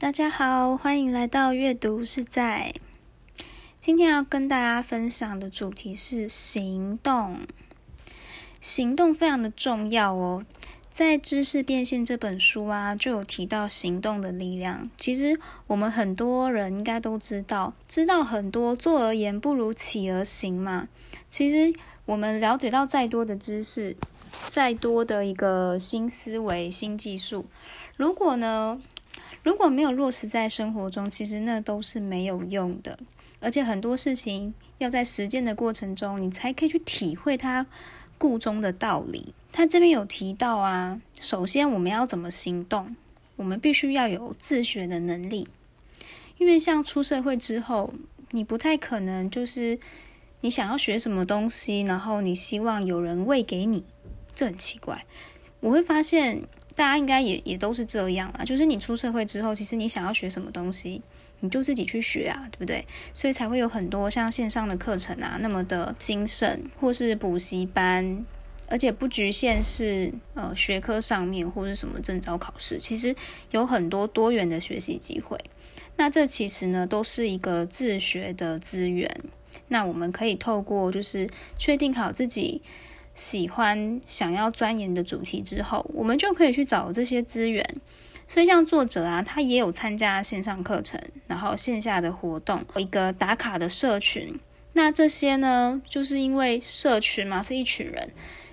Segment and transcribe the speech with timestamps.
[0.00, 2.72] 大家好，欢迎来到阅读是在。
[3.80, 7.40] 今天要跟大家分享的主题是行动。
[8.60, 10.44] 行动非常的重要哦，
[10.88, 14.88] 在《知识变现》这本书啊，就有提到行动的力量。
[14.96, 20.86] 其实我们很多人应该都知道，知道很多，做而言不如起而行嘛。
[21.28, 23.96] 其实我们了解到再多的知识，
[24.46, 27.46] 再多的一个新思维、新技术，
[27.96, 28.80] 如果呢？
[29.48, 32.98] 如果没有落实在生活中，其实那都是没有用的。
[33.40, 37.64] 而且很多事情要在实践的过程中，你才可以去体会它
[38.18, 39.32] 故中的道理。
[39.50, 42.94] 他这边有提到啊，首先我们要怎么行动？
[43.36, 45.48] 我们必须要有自学的能力。
[46.36, 47.94] 因为像出社会之后，
[48.32, 49.78] 你不太可能就是
[50.42, 53.86] 你想要学什么东西，然后你希望有人喂给你，
[54.34, 55.06] 这很奇怪。
[55.60, 56.42] 我会发现。
[56.78, 61.02] 大家应该也也都是这样啊，就是你出社会之后，其实你想要学什么东西，
[61.40, 62.86] 你就自己去学啊，对不对？
[63.12, 68.24] 所以才会有很多像线上的课程啊，那么的兴盛，或是补习班，
[68.68, 73.16] 而且不局限是呃学科上面或是什么证照考试，其实
[73.50, 75.36] 有很多多元的学习机会。
[75.96, 79.10] 那这其实呢，都是一个自学的资源。
[79.66, 82.62] 那我们可以透过就是确定好自己。
[83.18, 87.80] 喜欢想要钻研的主题之后，我们就可以去找这些资源。
[88.28, 94.38] 所以像作者啊，他也有参加线上课程，然后线下的活动，一个打卡的社群。
[94.74, 98.12] 那这些呢，就是因为社群嘛，是一群人，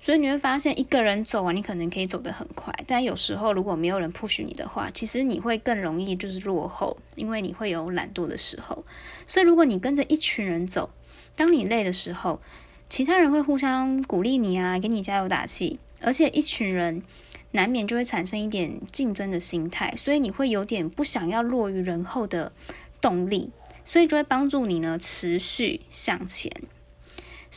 [0.00, 2.72] 所以你会发现一个人走完，你可能可以走得很快。
[2.86, 8.82] 但有时候如果没有人 push 你的话，其实你会更容易就是落后，因为你会有懒惰的时候。
[9.26, 10.88] 所以如果你跟着一群人走，
[11.34, 12.40] 当你累的时候，
[12.88, 17.02] 其他人会互相鼓励你啊，给你加油打气，而且一群人
[17.50, 22.52] 难免就会产生一点竞争的心态，所以你会有点不想要落于人后的
[23.00, 23.50] 动力，
[23.84, 26.50] 所以就会帮助你呢持续向前。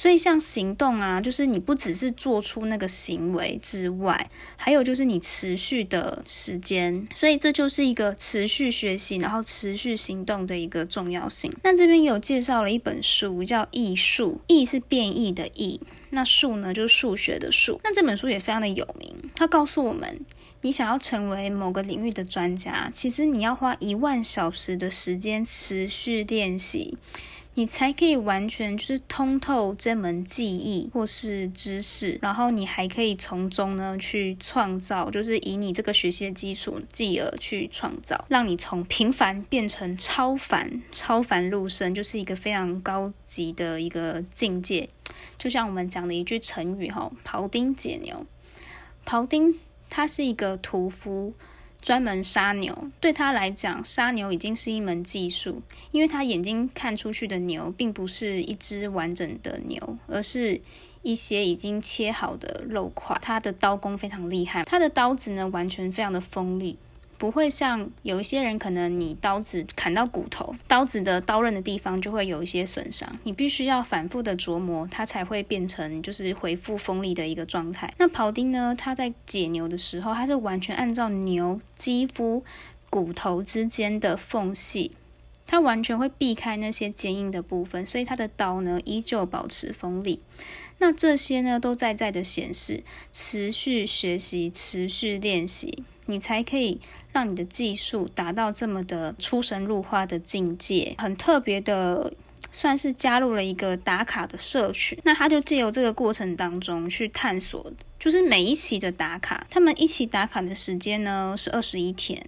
[0.00, 7.08] 所以，像行动啊，就是你不只是做出那个行为之外，还有就是你持续的时间。
[7.12, 11.52] 所以，这就是一个持续学习，然后持续行动的一个重要性。
[11.64, 17.80] 那这边有介绍了一本书，叫《艺术》，艺是变异的艺，那数呢就是数学的数。
[17.82, 20.20] 那这本书也非常的有名，它告诉我们，
[20.60, 26.96] 你想要成为某个领域的专家，其实你要花一万小时的时间持续练习。
[27.54, 44.88] 你才可以完全就是通透这门技艺或是知识，然后你还可以从中呢去创造，就是以你这个学习的基础，继而去创造，让你从平凡变成超凡， 超凡入圣，就是一个非常高级的一个境界。
[45.36, 48.24] 就像我们讲的一句成语哈，庖丁解牛。
[49.04, 49.58] 庖丁
[49.90, 51.34] 他是一个屠夫。
[51.80, 55.62] 专门杀牛，对他来讲，杀牛已经是一门技术，
[55.92, 60.60] 因为他眼睛看出去的牛，并不是一只完整的牛，而是
[61.02, 63.16] 一些已经切好的肉块。
[63.22, 66.76] 他的刀工非常厉害，他的刀子呢，完全非常的锋利。
[67.18, 73.18] 不会像有一些人，可能你刀子砍到骨头，刀子的刀刃的地方就会有一些损伤。
[73.24, 77.92] 你必须要反复的琢磨，它才会变成就是恢复锋利的一个状态。
[77.98, 82.44] 那庖丁呢，他在解牛的时候，他是完全按照牛肌肤
[82.88, 84.92] 骨头之间的缝隙，
[85.44, 90.20] 他完全会避开那些坚硬的部分，所以他的刀呢依旧保持锋利。
[90.78, 95.82] 那这些呢，都在在的显示，持续学习，持续练习。
[96.08, 96.80] 你才可以
[97.12, 102.12] 让你的技术达到这么的出神入化的境界，很特别的，
[102.50, 104.98] 算是加入了一个打卡的社群。
[105.04, 112.24] 那他就借由这个过程当中去探索，就是每一期的打卡，他们一起打卡的时间呢是二十一天，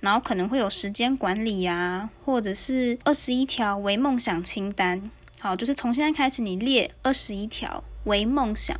[0.00, 5.10] 然后可能会有时间管理呀，或者是二十一条为梦想清单。
[5.40, 8.78] 好，就是从现在开始，你列二十一条为梦想，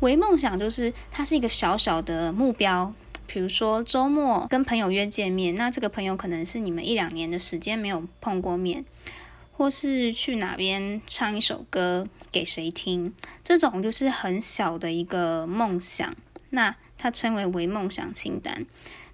[0.00, 2.92] 为梦想就是它是一个小小的目标。
[3.32, 8.84] 比如说周末跟朋友约见面，那这个朋友可能是你们一两年的时间没有碰过面，
[9.52, 16.16] 或是去哪边唱一首歌给谁听，这种就是很小的一个梦想，
[16.50, 18.66] 那它称为为梦想清单。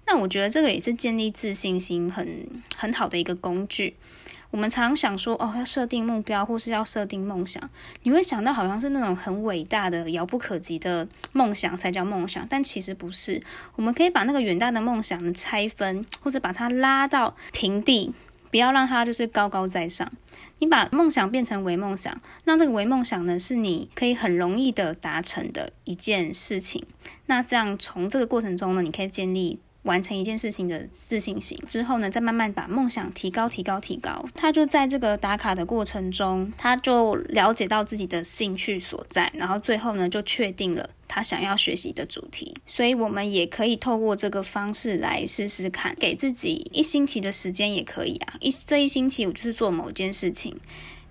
[0.07, 3.97] 那我觉得这个也是建立自信心很很好的一个工具。
[4.49, 7.69] 我们常想说，哦，要设定目标，或是要设定梦想，
[8.03, 13.41] 你会想到好像是那种很伟大的、遥不可及的梦想才叫梦想，但其实不是。
[13.75, 18.13] 我们可以把那个远大的梦想呢拆分，或者把它拉到平地，
[18.49, 20.11] 不要让它就是高高在上。
[20.59, 26.85] 你把梦想变成为梦想，让这个为梦想呢是你可以很容易的达成的一件事情。
[27.25, 29.59] 那这样从这个过程中呢，你可以建立。
[29.87, 31.57] 完成一件事情的自信心。
[31.65, 34.23] 之后呢，再慢慢把梦想提高、提高、提高。
[34.35, 42.53] 他就在这个打卡的过程中，他就了解到自己的兴趣所在，然后最后呢，就确定了他想要学习的主题。
[42.67, 48.35] 所以，我们也可以透过这个方式来试试看，给自己一星期的时间也可以啊。
[48.39, 50.59] 一这一星期，我就是做某件事情。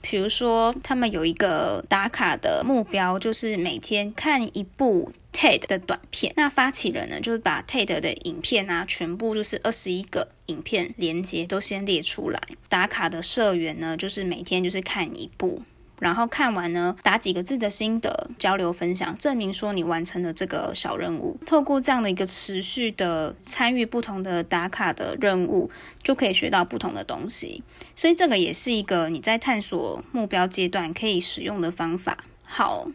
[0.08, 6.32] 比如说，他们有一个打卡的目标，就是每天看一部 TED 的短片。
[6.36, 12.40] 那发起人呢，就是把 TED 的影片啊，全部就是二十一个影片连接都先列出来。
[12.68, 15.62] 打卡的社员呢，就是每天就是看一部。
[15.98, 21.38] 然后看完呢，打几个字的心得交流分享，证明说你完成了这个小任务。
[21.46, 25.70] 透过这样的一个持续的参与不同的打卡的任务，
[26.02, 27.62] 就可以学到不同的东西。
[27.94, 32.18] 所以这个也是一个你在探索目标阶段可以使用的方法。
[32.44, 32.88] 好，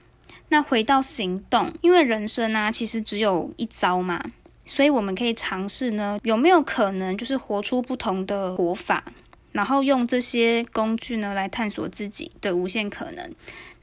[0.49, 4.23] 那回到行动，因为人生啊其实只有一遭嘛，
[4.63, 9.03] 所以我们可以尝试呢，有没有可能就是活出不同的活法？
[9.51, 13.33] 然后用这些工具呢来探索自己的无限可能。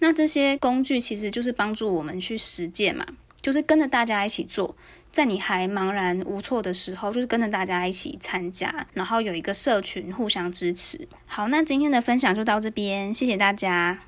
[0.00, 3.04] 那这些工具其实就是帮助我们去实践嘛，
[3.40, 4.76] 就是跟着大家一起做，
[5.10, 11.08] 在你还茫然无措的时候，就是跟着大家一起参加，然后有一个社群互相支持。
[11.26, 14.07] 好，那今天的分享就到这边，谢谢大家。